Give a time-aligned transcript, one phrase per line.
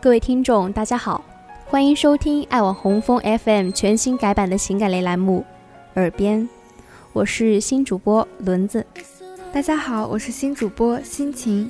[0.00, 1.24] 各位听众，大家好，
[1.66, 5.44] 欢迎收听爱网红枫 FM 全新改版的情感类栏目
[6.00, 6.42] 《耳边》，
[7.12, 8.86] 我是新主播轮子。
[9.52, 11.68] 大家好，我是新主播心情。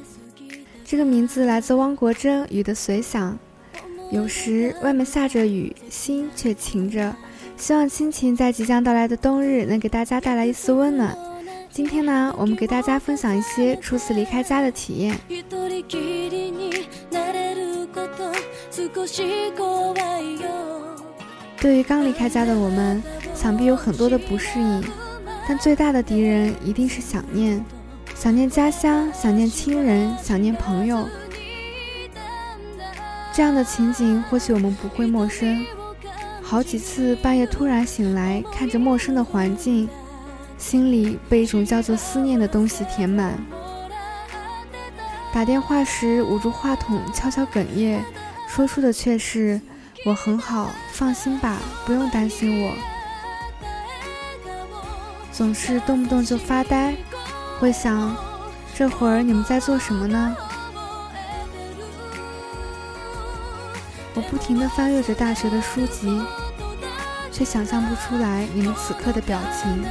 [0.85, 3.33] 这个名字来自汪国真《雨的随想》。
[4.11, 7.17] 有时外面下着雨，心却晴着。
[7.57, 11.17] 希望心情在即将到来的冬日能给大家带来一丝温暖。
[11.79, 15.17] 今天呢，我们给大家分享一些初次离开家的体验。
[21.61, 23.01] 对于刚离开家的我们，
[23.33, 24.83] 想必有很多的不适应，
[25.49, 27.65] 但最大的敌人一定是想念，
[28.13, 31.09] 想念家乡，想念亲人，想念朋友。
[33.33, 35.65] 这样的情景，或许我们不会陌生。
[36.43, 39.89] 好几次半夜突然醒来，看着陌生的环境，
[40.59, 43.39] 心里被一种叫做思念的东西填满。
[45.33, 48.03] 打电话时捂住话筒，悄悄哽咽，
[48.49, 49.61] 说出的却是
[50.05, 52.75] “我很好，放心吧，不用担心我。”
[55.31, 56.97] 总是动不动就发呆，
[57.61, 58.17] 会想，
[58.75, 60.37] 这会儿你们在做什么呢？
[64.15, 66.21] 我不停地翻阅着大学的书籍，
[67.31, 69.85] 却想象不出来你们此刻的表情。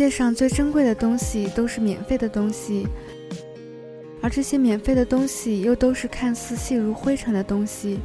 [0.00, 2.88] 世界上最珍贵的东西都是免费的东西，
[4.22, 7.98] 而这些免费的东西又都是看似细如灰尘的东西，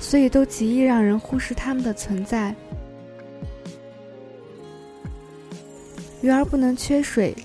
[0.00, 2.56] 所以都极易让人忽视它们的存在。
[6.22, 7.36] 鱼儿不能缺水，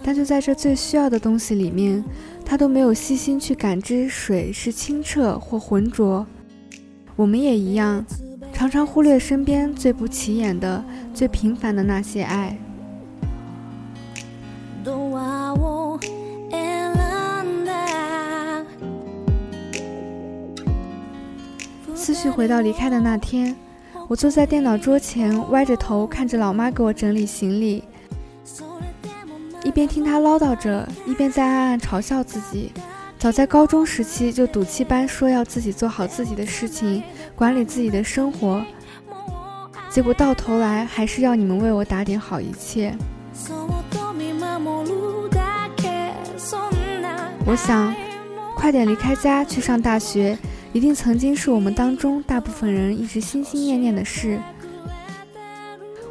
[0.00, 2.04] 但就在这最需要的东西里面，
[2.44, 6.24] 它都没有细心去感知水是清澈或浑浊。
[7.16, 8.06] 我们也一样，
[8.52, 12.56] 常常忽略身边最不起眼的、最平凡的那些爱。
[22.24, 23.54] 思绪回到离开的那天，
[24.08, 27.84] 我坐在电脑桌前，歪着头看着老妈给我整理行李，
[29.62, 32.72] 一边听她唠叨着，一边在暗暗嘲笑自己。
[33.18, 37.02] 早在高中时期就赌气般说要自己做好自己的事情，
[37.36, 38.64] 管理自己的生活，
[39.90, 42.96] 结果到头来还是要你们为我打点好一切。
[47.44, 47.94] 我想，
[48.56, 50.38] 快点离开家去上大学，
[50.74, 54.40] 一定曾经是我们当中大部分人一直心心念念的事。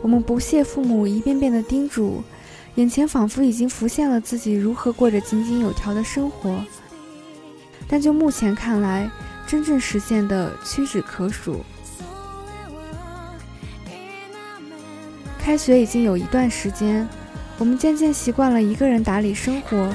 [0.01, 2.24] 我们不屑父母一遍遍的叮嘱，
[2.75, 6.63] 眼前仿佛已经浮现了自己如何过着井井有条的生活。
[7.90, 9.12] 但就目前看来，
[9.46, 11.59] 真正实现的屈指可数。
[15.38, 17.06] 开学已经有一段时间，
[17.57, 19.94] 我们渐渐习惯了一个人打理生活。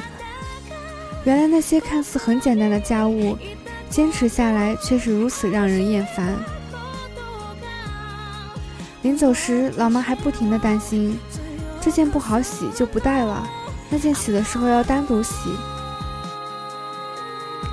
[1.25, 3.37] 原来那些看似很简单的家务，
[3.91, 6.35] 坚持下来却是如此让人厌烦。
[9.03, 11.19] 临走时，老妈还不停的担心：
[11.81, 13.49] 这件不好洗就不带了，
[13.89, 15.33] 那件洗的时候要单独洗。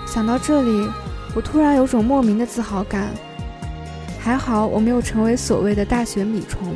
[0.06, 0.90] 想到这里，
[1.36, 3.09] 我突然有种莫名的自豪感。
[4.20, 6.75] 还好我没有成为所谓的大学米虫。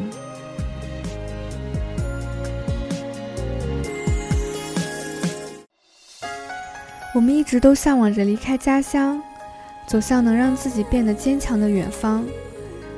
[7.16, 9.20] 我们一直都向往着离开家乡，
[9.90, 12.24] 走向能让自己变得坚强的远方，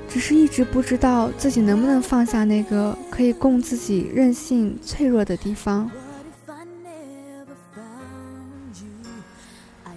[0.10, 5.90] 只是一直不知道自己能不能放下那个可以供自己任性脆弱的地方。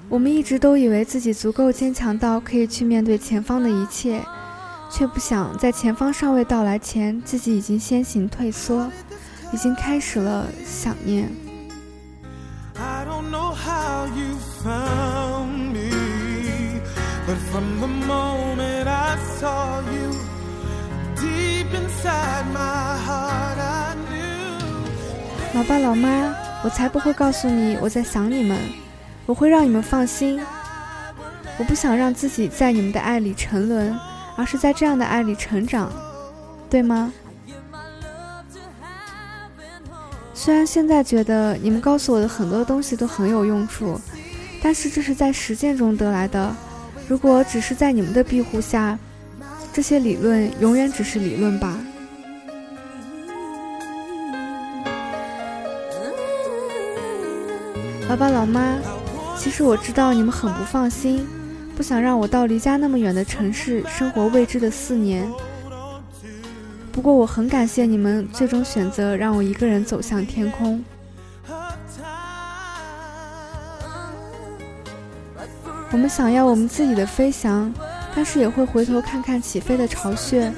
[0.08, 4.22] 我们一直都以为自己足够坚强到可以去面对前方的一切，
[4.88, 8.88] 却不想在前方尚未到来前，自己已经先行退缩，
[9.52, 11.28] 已经开始了想念。
[25.54, 26.34] 老爸老妈，
[26.64, 28.58] 我才不会告诉你我在想你们，
[29.24, 30.40] 我会让你们放心。
[31.58, 33.96] 我不想让自己在你们的爱里沉沦，
[34.36, 35.92] 而是在这样的爱里成长，
[36.68, 37.12] 对吗？
[40.34, 44.00] 虽然现在觉得你们告诉我的很多东西都很有用处，
[44.62, 46.54] 但是这是在实践中得来的。
[47.06, 48.98] 如果只是在你们的庇护下，
[49.72, 51.78] 这些理论永远只是理论吧。
[58.08, 58.78] 老爸老妈，
[59.36, 61.26] 其实我知道你们很不放心，
[61.76, 65.28] 不想让我到离家那么远的城市生活未知的四年。
[66.92, 70.82] 不过我很感谢你们最终选择让我一个人走向天空。
[75.94, 77.72] 我们想要我们自己的飞翔，
[78.16, 80.52] 但是也会回头看看起飞的巢穴。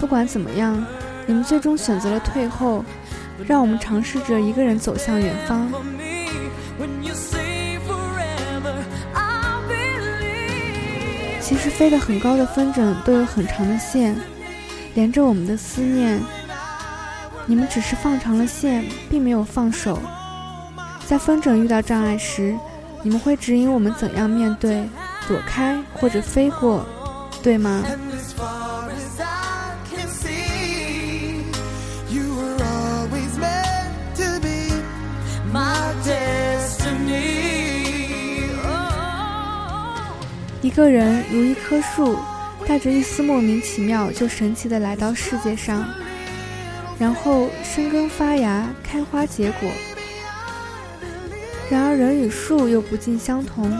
[0.00, 0.82] 不管怎么样，
[1.26, 2.82] 你们最终选择了退后，
[3.46, 5.70] 让我们尝试着一个人走向远方。
[11.38, 14.16] 其实飞得很高的风筝都有很长的线。
[14.94, 16.18] 连着我们的思念，
[17.44, 19.98] 你们只是放长了线，并没有放手。
[21.06, 22.56] 在风筝遇到障碍时，
[23.02, 24.88] 你们会指引我们怎样面对、
[25.28, 26.86] 躲开或者飞过，
[27.42, 27.82] 对吗？
[40.60, 42.16] 一个人如一棵树。
[42.64, 45.84] 带着一丝莫名其妙就神奇的来到世界上，
[46.96, 49.68] 然后生根发芽、开花结果。
[51.72, 53.72] 然而人与树又不尽相同，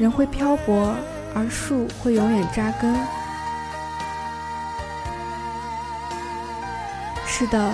[0.00, 0.92] 人会漂泊，
[1.32, 2.92] 而树会永远扎根。
[7.24, 7.72] 是的，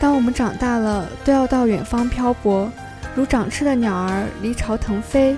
[0.00, 2.72] 当我们长大了，都要到远方漂泊，
[3.14, 5.36] 如长翅的鸟儿离巢腾飞，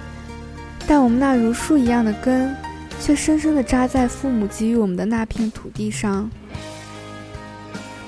[0.87, 2.55] 但我们那如树一样的根。
[3.01, 6.31] 却深深地扎在父母给予我们的那片土地上。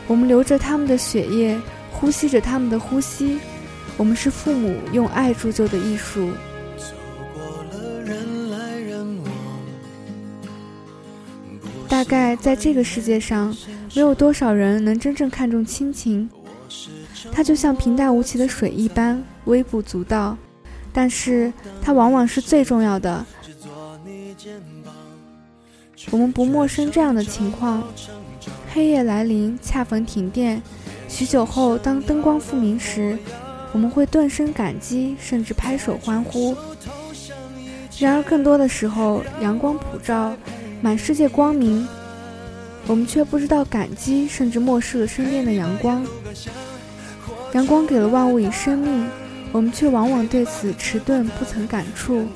[0.07, 1.59] 我们流着他们的血液，
[1.91, 3.41] 呼吸着他们的呼吸。
[3.97, 6.31] 我们是父母用爱铸就的艺术。
[11.89, 13.55] 大概在这个世界上，
[13.95, 16.29] 没有多少人能真正看重亲情。
[17.31, 20.37] 它就像平淡无奇的水一般，微不足道，
[20.93, 23.25] 但是它往往是最重要的。
[26.11, 27.85] 我们不陌生这样的情况：
[28.73, 30.61] 黑夜来临，恰逢停电。
[31.09, 33.17] 许久后，当灯光复明时，
[33.73, 36.57] 我们会顿生感激，甚至拍手欢呼。
[37.99, 40.35] 然而，更多的时候，阳光普照，
[40.81, 41.87] 满世界光明，
[42.87, 46.05] 我们却不知道感激，甚至漠视了身边的阳光。
[47.53, 49.07] 阳光给了万物以生命，
[49.53, 52.27] 我们却往往对此迟钝，不曾感触。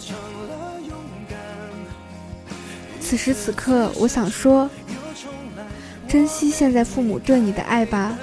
[3.00, 4.69] 此时此刻，我想说，
[6.06, 8.17] 珍惜现在父母对你的爱吧，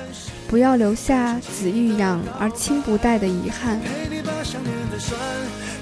[0.47, 3.79] 不要留下子欲养而亲不待的遗憾。
[3.81, 5.19] 陪你把想念的酸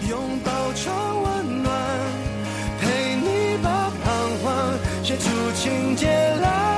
[0.09, 0.93] 拥抱成
[1.23, 1.73] 温暖，
[2.79, 4.73] 陪你把彷徨
[5.03, 6.07] 写出情节
[6.41, 6.70] 来。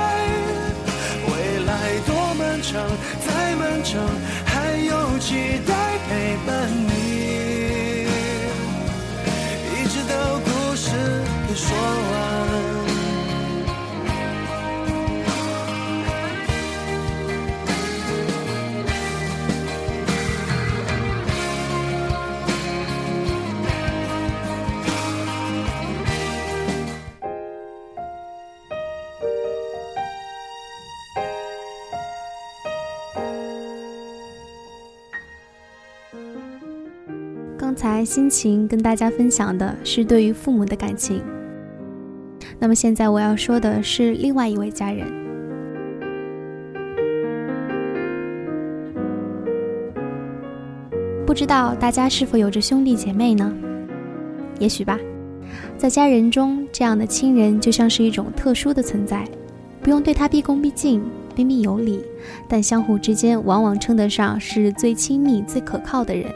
[37.74, 41.20] 刚才心情跟大家分享的是对于父母的感情，
[42.56, 45.04] 那么现在我要说的是另外一位家人。
[51.26, 53.52] 不知道大家是否有着兄弟姐妹呢？
[54.60, 54.96] 也许吧，
[55.76, 59.26] 在家人中，这样的亲人就像是一种特殊的存在，
[59.82, 61.02] 不用对他毕恭毕敬、
[61.34, 62.04] 彬彬有礼，
[62.48, 66.32] 但相互之间往往称得上是最亲密、最可靠的人。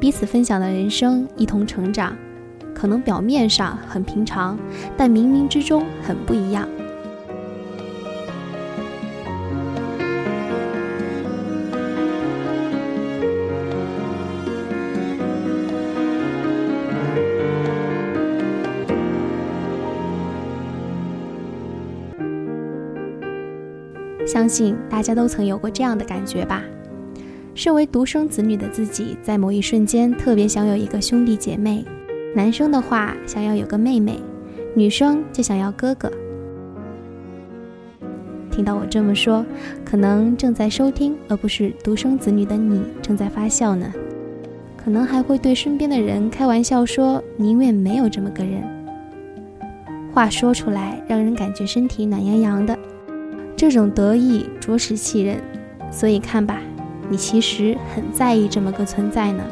[0.00, 2.16] 彼此分享的人生，一同成长，
[2.74, 4.58] 可能表面上很平常，
[4.96, 6.66] 但冥冥之中很不一样。
[24.26, 26.62] 相信大家都曾有过这样的感觉吧。
[27.60, 31.84] 身为独生子女的自己，在某一瞬间特别想有一个兄弟姐妹。
[32.34, 34.18] 男生的话想要有个妹妹，
[34.74, 36.10] 女生就想要哥哥。
[38.50, 39.44] 听到我这么说，
[39.84, 43.92] 可能正在收听而不是独生子女的你正在发笑呢。
[44.74, 48.62] 可能还会对身边的人开玩笑说：“宁愿没有这么个人。”
[50.14, 52.78] 话说出来，让人感觉身体暖洋洋的，
[53.54, 55.36] 这种得意着实气人。
[55.92, 56.62] 所以看吧，
[57.10, 59.44] 你其实很在意这么个存在呢。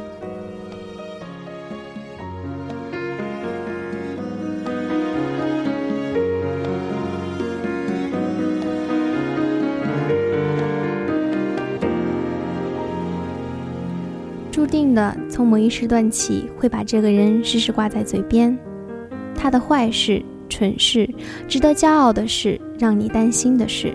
[14.53, 18.57] 注定的，从某一时段起，会把这个人时时挂在嘴边。
[19.35, 21.09] 他的坏事、蠢事、
[21.49, 23.93] 值得骄傲的事、让你担心的事，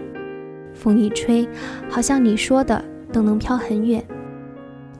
[0.73, 1.47] 风一吹，
[1.89, 4.03] 好像你说的都能飘很远。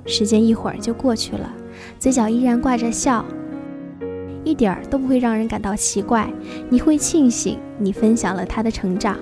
[0.06, 1.54] 时间一会儿就过去了，
[1.98, 3.26] 嘴角依然挂着笑，
[4.44, 6.32] 一点儿都不会让人感到奇怪。
[6.70, 9.18] 你会庆幸你分享了他的成长，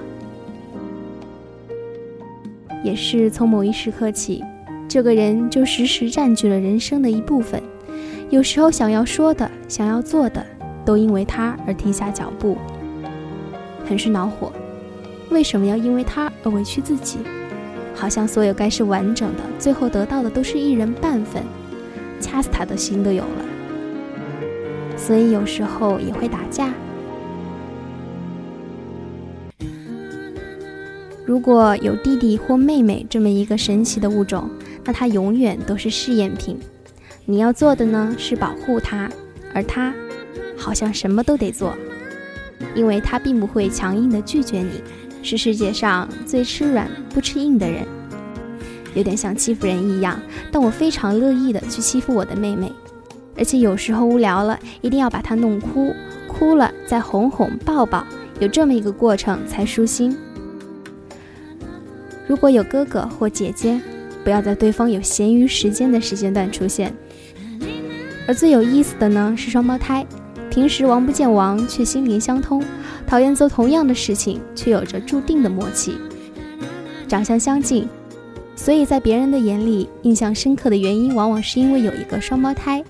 [2.83, 4.43] 也是从某一时刻起。
[4.87, 7.61] 这个人就时时占据了人生的一部分，
[8.29, 10.45] 有时候想要说的、想要做的，
[10.83, 12.57] 都因为他而停下脚步，
[13.85, 14.51] 很是恼火。
[15.29, 17.19] 为什么要因为他而委屈自己？
[18.01, 21.43] 好像所有该是完整的，最后得到的都是一人半分，
[22.19, 23.45] 掐死他的心都有了。
[24.97, 26.73] 所以有时候也会打架。
[31.23, 34.49] 如果有弟弟或妹妹这么一个神奇的物种。
[34.83, 36.57] 那他永远都是试验品，
[37.23, 39.07] 你要做的呢是保护他，
[39.53, 39.93] 而他
[40.57, 41.77] 好像什么都得做，
[42.73, 44.81] 因为他并不会强硬的拒绝你，
[45.21, 47.85] 是世界上最吃软不吃硬的人，
[48.93, 50.19] 有点像欺负人一样。
[50.51, 52.71] 但我非常乐意的去欺负我的妹妹，
[53.37, 55.93] 而且有时候无聊了，一定要把她弄哭，
[56.27, 58.05] 哭了再哄哄抱抱，
[58.39, 60.17] 有这么一个过程才舒心。
[62.27, 63.81] 如果有哥哥或姐姐。
[64.23, 66.93] 不要在对方有闲余时间的时间段出现。
[68.27, 70.05] 而最有意思的呢是双胞胎，
[70.51, 72.61] 平时王不见王，却心灵相通；
[73.11, 75.97] 讨厌做同样的事情，却有着注定的默契。
[77.09, 77.85] 长相相近，
[78.55, 82.81] 所以在别人的眼里印象深刻的原因，往往是因为有一个双胞胎，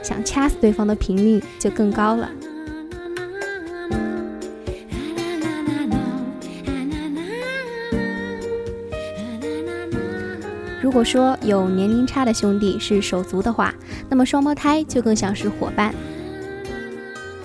[0.00, 2.30] 想掐死对方的频率就更高了。
[10.80, 13.74] 如果说有年龄差的兄弟是手足的话，
[14.08, 15.92] 那么双胞胎就更像是伙伴。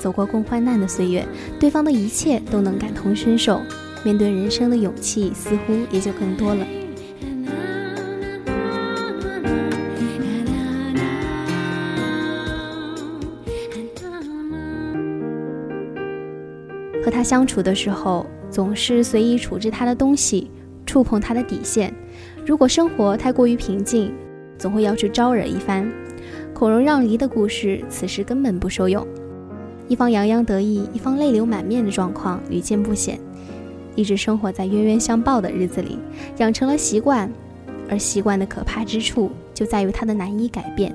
[0.07, 1.27] 走过共患难的岁月，
[1.59, 3.61] 对方的一切都能感同身受，
[4.05, 6.65] 面对人生的勇气似乎也就更多了。
[17.03, 20.49] 和他相处的时候，总是随意处置他的东西，
[20.85, 21.93] 触碰他的底线。
[22.45, 24.13] 如果生活太过于平静，
[24.57, 25.85] 总会要去招惹一番。
[26.53, 29.05] 孔融让梨的故事，此时根本不受用。
[29.87, 33.19] 一方洋洋得意，一方泪流满面的状况屡见不鲜。
[33.95, 35.97] 一直生活在冤冤相报的日子里，
[36.37, 37.31] 养成了习惯，
[37.89, 40.93] 而习惯的可怕之处就在于它的难以改变，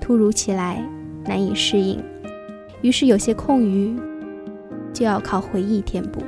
[0.00, 0.84] 突如其来，
[1.24, 2.02] 难以适应。
[2.82, 3.96] 于是有些空余，
[4.92, 6.22] 就要靠回忆填补。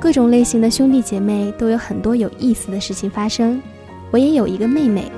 [0.00, 3.62] 各种类型的兄弟姐妹都有很多有意思的事情发生。
[4.10, 5.10] 我也有一个妹妹，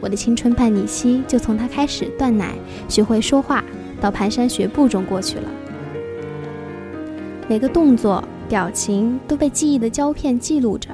[0.00, 2.54] 我的青春叛逆期就从他开始断奶、
[2.88, 3.64] 学会说话
[4.00, 5.48] 到蹒跚学步中过去了。
[7.48, 10.90] 每个动作、表情都被记忆的胶片记录着。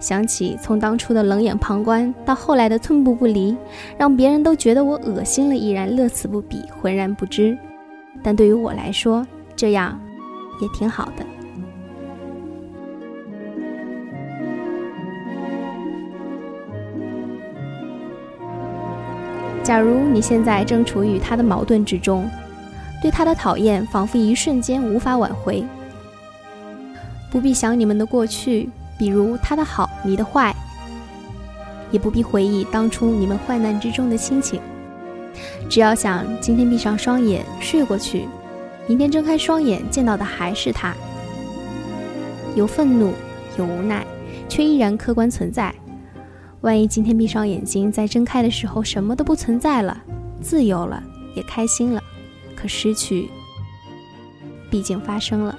[0.00, 3.56] 想起从当初的冷眼旁观到后来的寸步不离，
[3.96, 7.56] 让别人都觉得我恶心了，依然乐此不疲、浑然不知。
[8.22, 9.26] 但对于我来说，
[9.56, 9.98] 这样
[10.60, 11.24] 也挺好的。
[19.64, 22.30] 假如你现在正处于他的矛盾之中，
[23.00, 25.64] 对他的讨厌仿佛一瞬间无法挽回，
[27.30, 28.68] 不必想你们的过去，
[28.98, 30.54] 比如他的好，你的坏，
[31.90, 34.60] 也不必回忆当初你们患难之中的亲情，
[35.66, 38.28] 只要想今天闭上双眼睡过去，
[38.86, 40.94] 明天睁开双眼见到的还是他，
[42.54, 43.14] 有愤怒，
[43.56, 44.04] 有无奈，
[44.46, 45.74] 却依然客观存在。
[46.64, 50.02] 万一今天闭上眼睛，再睁开的时候什么都不存在了，
[50.40, 51.02] 自由了，
[51.36, 52.02] 也开心了，
[52.56, 53.28] 可失去，
[54.70, 55.54] 毕竟发生了，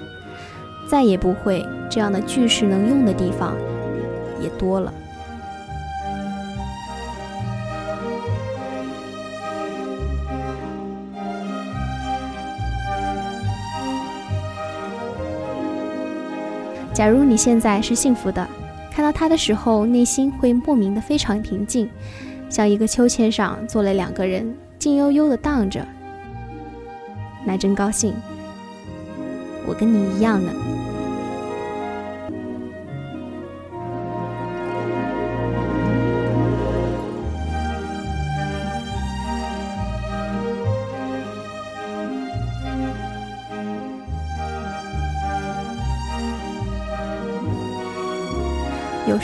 [0.90, 3.56] 再也不会这样的句式能用的地方
[4.42, 4.92] 也多了。
[16.92, 18.48] 假如你现在是幸福的，
[18.96, 21.90] 看到他的时候，内心会莫名的非常平静，
[22.50, 25.86] 像一个秋千上坐了两个人，静悠悠的荡着，
[27.44, 28.14] 那真高兴。
[29.68, 30.50] 我跟你一样呢。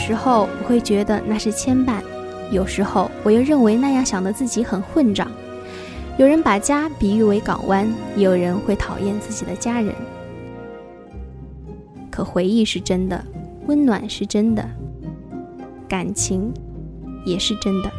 [0.04, 2.02] 时候我会觉得那是牵绊，
[2.50, 5.30] 有时候我又认为那样想的自己很混账。
[6.18, 9.94] 有人把家比喻为港湾，也有人会讨厌自己的家人。
[12.10, 13.24] 可回忆是真的，
[13.66, 14.68] 温暖是真的，
[15.88, 16.52] 感情
[17.24, 17.90] 也是真的。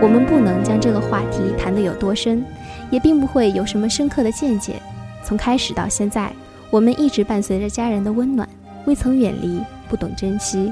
[0.00, 2.42] 我们不能将这个话题谈得有多深，
[2.90, 4.80] 也并不会有什么深刻的见解。
[5.24, 6.30] 从开始到现在，
[6.70, 8.46] 我们一直伴随着家人的温暖，
[8.84, 10.70] 未曾远离，不懂珍惜。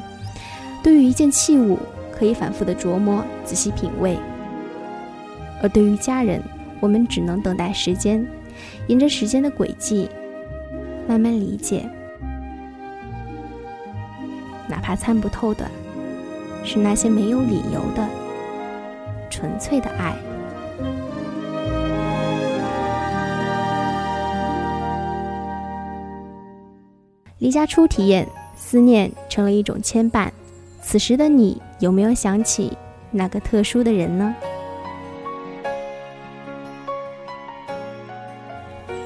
[0.82, 1.78] 对于一件器物，
[2.12, 4.16] 可以反复的琢磨，仔细品味；
[5.62, 6.42] 而对于家人，
[6.80, 8.26] 我们只能等待时间，
[8.88, 10.09] 沿着时间的轨迹，
[11.09, 11.88] 慢慢理解。
[14.68, 15.71] 哪怕参不透的，
[16.62, 18.06] 是那些没有理由的
[19.30, 20.14] 纯粹的爱。
[27.42, 30.30] 离家初体验，思念成了一种牵绊。
[30.80, 32.78] 此时的你，有没有想起
[33.11, 34.32] 那个特殊的人呢？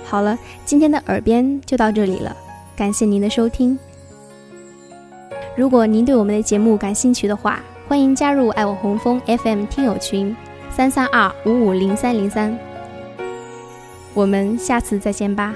[0.05, 2.37] 好了，今天的耳边就到这里了，
[2.77, 3.79] 感谢您的收听。
[5.57, 10.37] 如果您对我们的节目感兴趣的话，欢迎加入爱我红枫 FM 听友群
[10.69, 12.55] 三三二五五零三零三。
[14.13, 15.55] 我们下次再见吧。